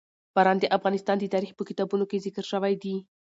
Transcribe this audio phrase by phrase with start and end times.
[0.35, 0.93] باران د افغان
[1.33, 2.95] تاریخ په کتابونو کې ذکر شوی دي.